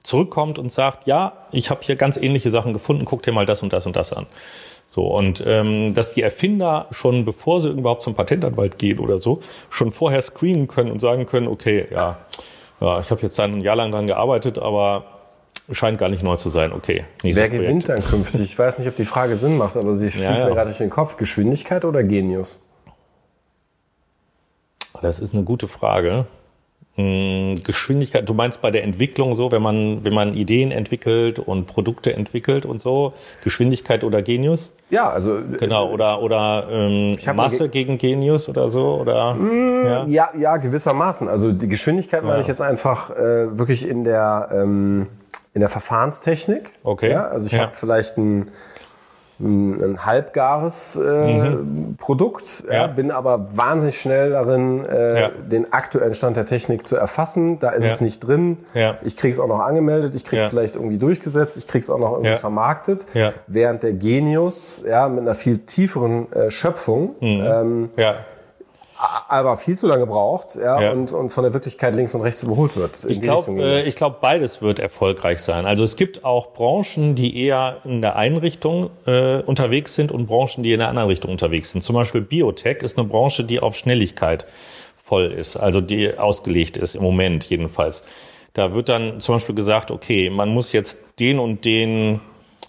[0.04, 3.64] zurückkommt und sagt, ja, ich habe hier ganz ähnliche Sachen gefunden, guck dir mal das
[3.64, 4.26] und das und das an.
[4.88, 9.40] So, und ähm, dass die Erfinder schon, bevor sie überhaupt zum Patentanwalt gehen oder so,
[9.70, 12.18] schon vorher screenen können und sagen können, okay, ja,
[12.82, 15.06] ja ich habe jetzt ein Jahr lang dran gearbeitet, aber
[15.72, 16.72] scheint gar nicht neu zu sein.
[16.74, 17.06] Okay.
[17.24, 18.42] Wer gewinnt dann künftig?
[18.42, 20.46] Ich weiß nicht, ob die Frage Sinn macht, aber sie fliegt ja, ja.
[20.46, 21.18] mir gerade durch den Kopf.
[21.18, 22.64] Geschwindigkeit oder Genius?
[25.02, 26.26] Das ist eine gute Frage.
[26.96, 31.66] Hm, Geschwindigkeit, du meinst bei der Entwicklung so, wenn man, wenn man Ideen entwickelt und
[31.66, 34.74] Produkte entwickelt und so, Geschwindigkeit oder Genius?
[34.90, 35.40] Ja, also.
[35.58, 39.36] Genau, oder, oder ähm, Masse ge gegen Genius oder so, oder?
[39.36, 40.06] Mm, ja?
[40.08, 41.30] ja, ja, gewissermaßen.
[41.30, 42.28] Also die Geschwindigkeit ja.
[42.28, 45.08] meine ich jetzt einfach äh, wirklich in der, ähm,
[45.54, 46.74] in der Verfahrenstechnik.
[46.84, 47.12] Okay.
[47.12, 47.62] Ja, also ich ja.
[47.62, 48.52] habe vielleicht ein
[49.42, 51.96] ein halbgares äh, mhm.
[51.98, 52.74] Produkt, ja.
[52.74, 55.30] Ja, bin aber wahnsinnig schnell darin, äh, ja.
[55.30, 57.58] den aktuellen Stand der Technik zu erfassen.
[57.60, 58.58] Da ist es nicht drin.
[59.04, 61.90] Ich kriege es auch noch angemeldet, ich kriege es vielleicht irgendwie durchgesetzt, ich kriege es
[61.90, 63.06] auch noch irgendwie vermarktet.
[63.48, 67.44] Während der Genius ja, mit einer viel tieferen äh, Schöpfung mhm.
[67.46, 67.90] ähm,
[69.30, 70.92] aber viel zu lange braucht ja, ja.
[70.92, 73.06] Und, und von der Wirklichkeit links und rechts überholt wird.
[73.08, 75.66] Ich glaube, äh, ich glaube, beides wird erfolgreich sein.
[75.66, 80.28] Also es gibt auch Branchen, die eher in der einen Richtung äh, unterwegs sind und
[80.28, 81.82] Branchen, die in der anderen Richtung unterwegs sind.
[81.82, 84.46] Zum Beispiel Biotech ist eine Branche, die auf Schnelligkeit
[85.02, 88.04] voll ist, also die ausgelegt ist im Moment jedenfalls.
[88.54, 92.20] Da wird dann zum Beispiel gesagt, okay, man muss jetzt den und den,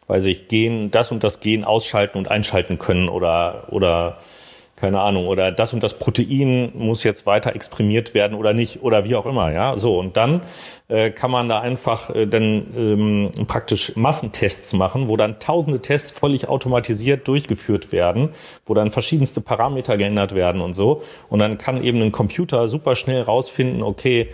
[0.07, 4.19] weiß ich, Gen, das und das Gen ausschalten und einschalten können oder oder
[4.81, 9.05] keine Ahnung, oder das und das Protein muss jetzt weiter exprimiert werden oder nicht oder
[9.05, 9.77] wie auch immer, ja.
[9.77, 10.41] So und dann
[10.89, 16.11] äh, kann man da einfach äh, dann ähm, praktisch Massentests machen, wo dann tausende Tests
[16.13, 18.31] völlig automatisiert durchgeführt werden,
[18.65, 21.03] wo dann verschiedenste Parameter geändert werden und so.
[21.29, 24.29] Und dann kann eben ein Computer super schnell rausfinden, okay,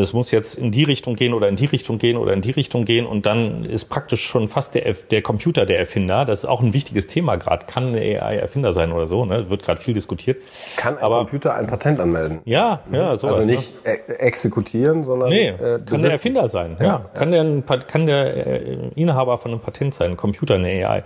[0.00, 2.50] es muss jetzt in die Richtung gehen oder in die Richtung gehen oder in die
[2.50, 6.24] Richtung gehen und dann ist praktisch schon fast der, der Computer der Erfinder.
[6.24, 7.66] Das ist auch ein wichtiges Thema gerade.
[7.66, 9.24] Kann eine AI Erfinder sein oder so?
[9.24, 9.50] Ne?
[9.50, 10.42] Wird gerade viel diskutiert.
[10.76, 12.40] Kann ein Aber, Computer ein Patent anmelden?
[12.44, 13.16] Ja, ja, mhm.
[13.16, 13.36] sowas.
[13.36, 14.18] Also nicht ne?
[14.18, 16.76] exekutieren, sondern nee, äh, kann der Erfinder sein.
[16.78, 17.10] Ja, ja.
[17.14, 21.04] kann der kann der äh, Inhaber von einem Patent sein, ein Computer, eine AI.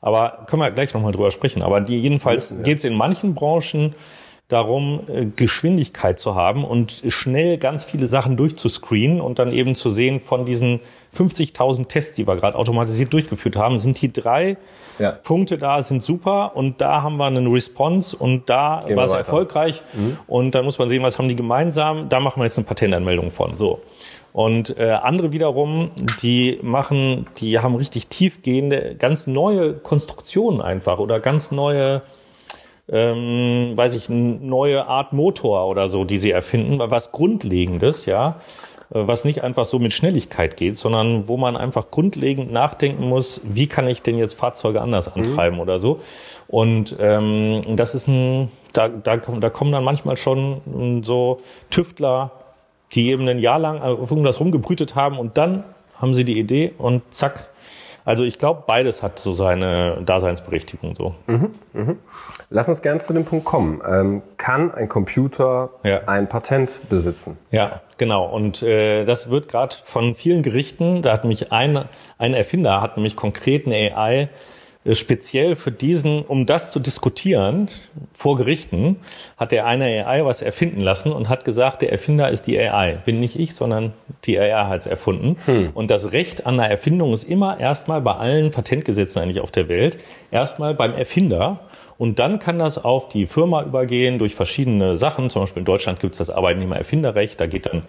[0.00, 1.62] Aber können wir gleich nochmal drüber sprechen.
[1.62, 2.56] Aber die jedenfalls ja.
[2.56, 3.94] geht es in manchen Branchen
[4.48, 9.90] darum, äh, Geschwindigkeit zu haben und schnell ganz viele Sachen durchzuscreenen und dann eben zu
[9.90, 10.80] sehen, von diesen
[11.14, 14.56] 50.000 Tests, die wir gerade automatisiert durchgeführt haben, sind die drei
[14.98, 15.12] ja.
[15.12, 19.82] Punkte da, sind super und da haben wir einen Response und da war es erfolgreich
[19.92, 20.18] mhm.
[20.26, 23.30] und dann muss man sehen, was haben die gemeinsam, da machen wir jetzt eine Patentanmeldung
[23.30, 23.56] von.
[23.56, 23.80] So.
[24.32, 25.90] Und äh, andere wiederum,
[26.22, 32.02] die machen, die haben richtig tiefgehende, ganz neue Konstruktionen einfach oder ganz neue
[32.90, 38.40] ähm, weiß ich, eine neue Art Motor oder so, die sie erfinden, was Grundlegendes, ja,
[38.90, 43.42] äh, was nicht einfach so mit Schnelligkeit geht, sondern wo man einfach grundlegend nachdenken muss,
[43.44, 45.22] wie kann ich denn jetzt Fahrzeuge anders mhm.
[45.22, 45.62] antreiben mhm.
[45.62, 46.00] oder so.
[46.46, 52.32] Und ähm, das ist ein, da, da, da kommen dann manchmal schon so Tüftler,
[52.92, 55.64] die eben ein Jahr lang auf irgendwas rumgebrütet haben und dann
[56.00, 57.50] haben sie die Idee und zack,
[58.08, 61.14] also ich glaube, beides hat so seine Daseinsberechtigung so.
[61.26, 61.96] Mhm, mh.
[62.48, 63.82] Lass uns gerne zu dem Punkt kommen.
[63.86, 66.00] Ähm, kann ein Computer ja.
[66.06, 67.36] ein Patent besitzen?
[67.50, 68.24] Ja, genau.
[68.24, 71.84] Und äh, das wird gerade von vielen Gerichten, da hat mich ein,
[72.16, 74.30] ein Erfinder, hat nämlich konkret eine AI
[74.94, 77.68] speziell für diesen, um das zu diskutieren
[78.12, 78.96] vor Gerichten,
[79.36, 82.94] hat der eine AI was erfinden lassen und hat gesagt, der Erfinder ist die AI.
[83.04, 83.92] Bin nicht ich, sondern
[84.24, 85.36] die AI hat es erfunden.
[85.46, 85.70] Hm.
[85.74, 89.68] Und das Recht an der Erfindung ist immer erstmal bei allen Patentgesetzen eigentlich auf der
[89.68, 89.98] Welt,
[90.30, 91.60] erstmal beim Erfinder.
[91.98, 95.30] Und dann kann das auf die Firma übergehen durch verschiedene Sachen.
[95.30, 97.40] Zum Beispiel in Deutschland gibt es das Arbeitnehmererfinderrecht.
[97.40, 97.82] Da geht dann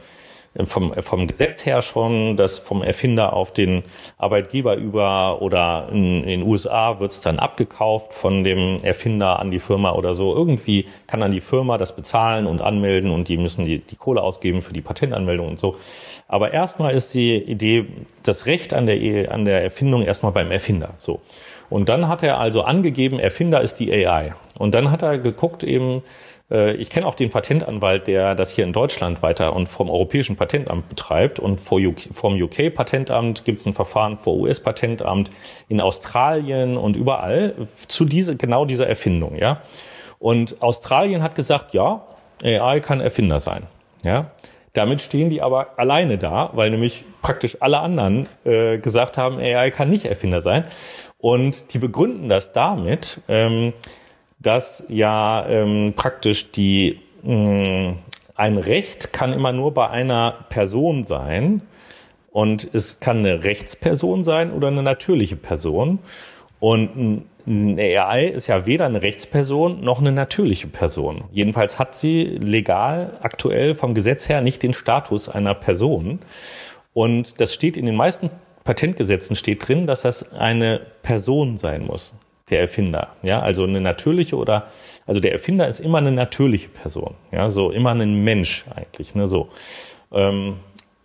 [0.66, 3.84] vom, vom Gesetz her schon, das vom Erfinder auf den
[4.18, 9.52] Arbeitgeber über oder in, in den USA wird es dann abgekauft von dem Erfinder an
[9.52, 10.36] die Firma oder so.
[10.36, 14.22] Irgendwie kann dann die Firma das bezahlen und anmelden und die müssen die, die Kohle
[14.22, 15.78] ausgeben für die Patentanmeldung und so.
[16.28, 17.86] Aber erstmal ist die Idee,
[18.24, 20.94] das Recht an der, an der Erfindung erstmal beim Erfinder.
[20.98, 21.22] So.
[21.70, 24.34] Und dann hat er also angegeben, Erfinder ist die AI.
[24.58, 28.64] Und dann hat er geguckt eben, Äh, ich kenne auch den Patentanwalt, der das hier
[28.64, 31.40] in Deutschland weiter und vom Europäischen Patentamt betreibt.
[31.40, 35.30] Und vom UK-Patentamt gibt es ein Verfahren vor US-Patentamt
[35.68, 37.54] in Australien und überall
[37.88, 39.36] zu diese, genau dieser Erfindung.
[39.36, 39.62] Ja?
[40.18, 42.06] Und Australien hat gesagt, ja,
[42.44, 43.68] AI kann Erfinder sein.
[44.04, 44.32] Ja?
[44.74, 49.72] Damit stehen die aber alleine da, weil nämlich praktisch alle anderen äh, gesagt haben, AI
[49.72, 50.64] kann nicht Erfinder sein.
[51.18, 53.74] Und die begründen das damit, ähm,
[54.40, 57.98] dass ja ähm, praktisch die mh, mm,
[58.36, 61.62] ein Recht kann immer nur bei einer Person sein
[62.32, 66.00] und es kann eine Rechtsperson sein oder eine natürliche Person.
[66.62, 71.26] Und eine AI ist ja weder eine Rechtsperson noch eine natürliche Person.
[71.34, 76.20] Jedenfalls hat sie legal aktuell vom Gesetz her nicht den Status einer Person.
[76.94, 78.30] Und das steht in den meisten
[78.64, 82.16] Patentgesetzen steht drin, dass das eine Person sein muss
[82.50, 83.10] der Erfinder.
[83.22, 84.68] Ja, also eine natürliche oder,
[85.06, 87.16] also der Erfinder ist immer eine natürliche Person.
[87.32, 89.50] Ja, so immer ein Mensch eigentlich, ne, so.
[90.12, 90.58] Ähm,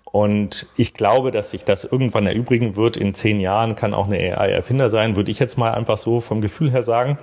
[0.04, 2.96] und ich glaube, dass sich das irgendwann erübrigen wird.
[2.96, 6.20] In zehn Jahren kann auch eine AI Erfinder sein, würde ich jetzt mal einfach so
[6.20, 7.18] vom Gefühl her sagen.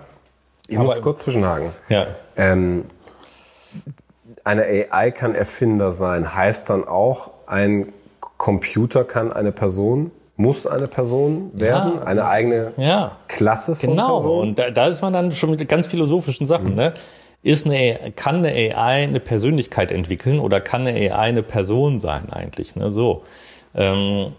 [0.68, 1.70] Ich Aber, muss kurz zwischenhaken.
[1.88, 2.08] Ja.
[2.36, 2.86] Ähm,
[4.44, 10.88] eine AI kann Erfinder sein, heißt dann auch, ein Computer kann eine Person muss eine
[10.88, 14.16] Person werden, ja, eine eigene ja, Klasse von genau.
[14.16, 14.32] Person.
[14.32, 16.72] Genau, und da, da, ist man dann schon mit ganz philosophischen Sachen.
[16.72, 16.76] Mhm.
[16.76, 16.94] Ne?
[17.44, 22.32] Ist eine, kann eine AI eine Persönlichkeit entwickeln oder kann eine AI eine Person sein
[22.32, 22.76] eigentlich?
[22.76, 22.92] Ne?
[22.92, 23.24] So,
[23.76, 24.34] ähm,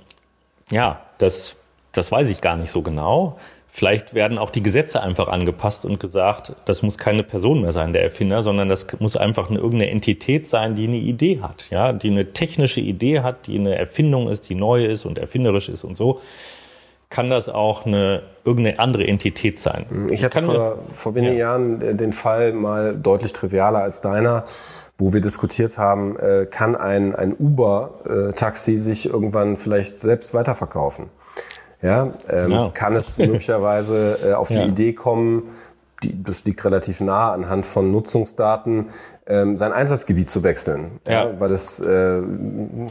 [0.70, 1.56] ja, das,
[1.92, 3.38] das weiß ich gar nicht so genau.
[3.74, 7.94] Vielleicht werden auch die Gesetze einfach angepasst und gesagt, das muss keine Person mehr sein,
[7.94, 11.94] der Erfinder, sondern das muss einfach eine, irgendeine Entität sein, die eine Idee hat, ja,
[11.94, 15.84] die eine technische Idee hat, die eine Erfindung ist, die neu ist und erfinderisch ist
[15.84, 16.20] und so.
[17.08, 19.86] Kann das auch eine irgendeine andere Entität sein?
[20.10, 21.56] Ich hatte vor, vor wenigen ja.
[21.56, 24.44] Jahren den Fall mal deutlich trivialer als deiner
[24.98, 31.06] wo wir diskutiert haben, äh, kann ein, ein Uber-Taxi sich irgendwann vielleicht selbst weiterverkaufen?
[31.82, 32.70] Ja, ähm, ja.
[32.72, 34.66] kann es möglicherweise äh, auf die ja.
[34.66, 35.50] Idee kommen,
[36.02, 38.90] die, das liegt relativ nah anhand von Nutzungsdaten,
[39.32, 41.12] ähm, sein Einsatzgebiet zu wechseln, ja.
[41.12, 42.20] ja weil es äh,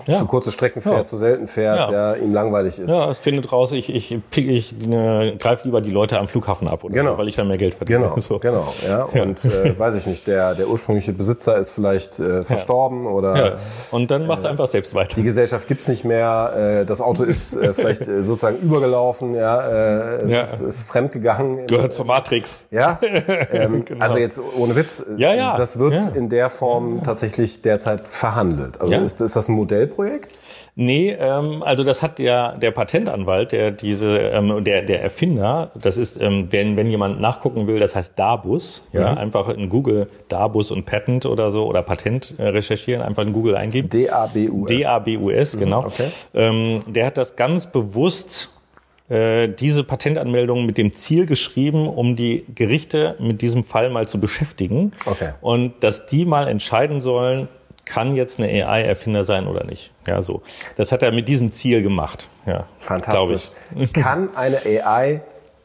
[0.08, 0.16] ja.
[0.16, 1.04] zu kurze Strecken fährt, ja.
[1.04, 2.16] zu selten fährt, ja.
[2.16, 2.90] ihm langweilig ist.
[2.90, 6.68] Ja, es findet raus, ich, ich, ich, ich äh, greife lieber die Leute am Flughafen
[6.68, 7.18] ab, oder genau.
[7.18, 8.00] weil ich dann mehr Geld verdiene.
[8.00, 8.40] Genau, so.
[8.40, 8.74] genau.
[8.88, 9.04] Ja.
[9.04, 13.36] Und äh, weiß ich nicht, der, der ursprüngliche Besitzer ist vielleicht äh, verstorben oder...
[13.36, 13.56] Ja.
[13.92, 15.16] Und dann macht es äh, einfach selbst weiter.
[15.16, 19.62] Die Gesellschaft gibt's nicht mehr, äh, das Auto ist äh, vielleicht äh, sozusagen übergelaufen, ja,
[19.62, 20.42] äh, ja.
[20.42, 21.68] Ist, ist fremdgegangen.
[21.68, 22.68] Gehört zur Matrix.
[22.72, 23.00] Ja,
[23.52, 24.04] ähm, genau.
[24.04, 25.58] also jetzt ohne Witz, ja, ja.
[25.58, 28.80] das wird in der Form tatsächlich derzeit verhandelt.
[28.80, 29.00] Also ja.
[29.00, 30.40] ist, ist das ein Modellprojekt?
[30.76, 35.98] Nee, ähm, also das hat ja der Patentanwalt, der diese, ähm, der, der Erfinder, das
[35.98, 39.18] ist, ähm, wenn, wenn jemand nachgucken will, das heißt Darbus, ja, mhm.
[39.18, 43.56] einfach in Google Darbus und Patent oder so oder Patent äh, recherchieren, einfach in Google
[43.56, 43.90] eingeben.
[43.90, 44.68] D-A-B-U-S.
[44.68, 45.86] D-A-B-U-S, mhm, genau.
[45.86, 46.08] Okay.
[46.34, 48.52] Ähm, der hat das ganz bewusst
[49.12, 54.22] äh, diese Patentanmeldung mit dem Ziel geschrieben, um die Gerichte mit diesem Fall mal zu
[54.22, 54.94] beschäftigen.
[55.06, 55.32] Okay.
[55.42, 57.50] Und dass die mal entscheiden sollen,
[57.84, 59.92] kann jetzt eine AI-Erfinder sein oder nicht.
[60.08, 60.44] Ja, so.
[60.78, 62.30] Das hat er mit diesem Ziel gemacht.
[62.46, 63.50] Ja, Fantastisch.
[63.76, 63.92] Ich.
[64.02, 65.20] Kann eine AI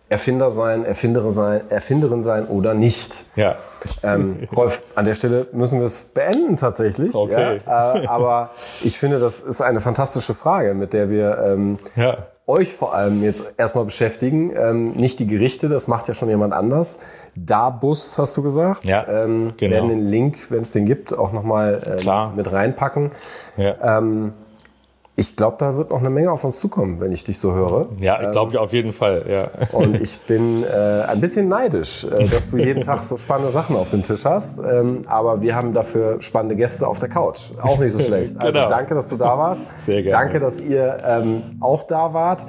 [0.08, 3.26] Erfinder sein, Erfinderin sein, Erfinderin sein oder nicht?
[3.36, 3.54] Ja.
[4.02, 7.14] Ähm, Rolf, an der Stelle müssen wir es beenden tatsächlich.
[7.14, 7.60] Okay.
[7.64, 8.50] Ja, äh, aber
[8.82, 13.22] ich finde, das ist eine fantastische Frage, mit der wir ähm, ja euch vor allem
[13.22, 14.52] jetzt erstmal beschäftigen.
[14.56, 17.00] Ähm, nicht die Gerichte, das macht ja schon jemand anders.
[17.34, 18.84] Dabus hast du gesagt.
[18.84, 19.74] Ja, ähm, genau.
[19.74, 23.10] werden den Link, wenn es den gibt, auch nochmal ähm, mit reinpacken.
[23.56, 23.98] Ja.
[23.98, 24.32] Ähm,
[25.18, 27.88] ich glaube, da wird noch eine Menge auf uns zukommen, wenn ich dich so höre.
[28.00, 29.50] Ja, ich glaube ähm, auf jeden Fall, ja.
[29.72, 33.76] Und ich bin äh, ein bisschen neidisch, äh, dass du jeden Tag so spannende Sachen
[33.76, 34.58] auf dem Tisch hast.
[34.58, 37.50] Ähm, aber wir haben dafür spannende Gäste auf der Couch.
[37.62, 38.36] Auch nicht so schlecht.
[38.38, 38.68] Also genau.
[38.68, 39.62] danke, dass du da warst.
[39.76, 40.24] Sehr gerne.
[40.24, 42.44] Danke, dass ihr ähm, auch da wart.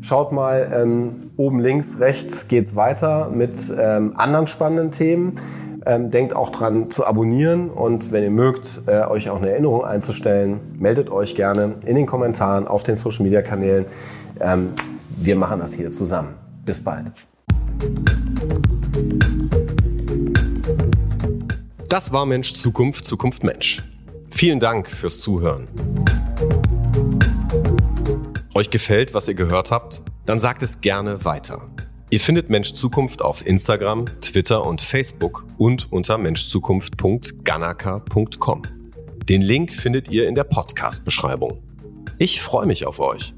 [0.00, 5.34] Schaut mal, ähm, oben links, rechts geht's weiter mit ähm, anderen spannenden Themen.
[5.84, 9.84] Ähm, denkt auch dran zu abonnieren und wenn ihr mögt, äh, euch auch eine Erinnerung
[9.84, 13.86] einzustellen, meldet euch gerne in den Kommentaren auf den Social Media Kanälen.
[14.40, 14.70] Ähm,
[15.16, 16.34] wir machen das hier zusammen.
[16.64, 17.10] Bis bald.
[21.88, 23.82] Das war Mensch Zukunft, Zukunft Mensch.
[24.30, 25.66] Vielen Dank fürs Zuhören.
[28.54, 30.02] Euch gefällt, was ihr gehört habt?
[30.26, 31.71] Dann sagt es gerne weiter.
[32.12, 38.62] Ihr findet Mensch Zukunft auf Instagram, Twitter und Facebook und unter menschzukunft.ganaka.com.
[39.30, 41.62] Den Link findet ihr in der Podcast-Beschreibung.
[42.18, 43.32] Ich freue mich auf euch.